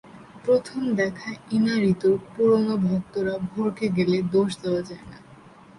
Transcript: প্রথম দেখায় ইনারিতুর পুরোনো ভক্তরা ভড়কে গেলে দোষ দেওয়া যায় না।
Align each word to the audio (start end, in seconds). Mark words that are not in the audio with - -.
প্রথম 0.45 0.81
দেখায় 0.95 1.37
ইনারিতুর 1.51 2.15
পুরোনো 2.27 2.73
ভক্তরা 2.85 3.35
ভড়কে 3.47 3.85
গেলে 3.97 4.17
দোষ 4.33 4.51
দেওয়া 4.63 4.81
যায় 4.81 5.05
না। 5.05 5.17